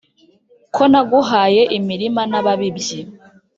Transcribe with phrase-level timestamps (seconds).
[0.75, 2.99] ko naguhaye imirima n' ababibyi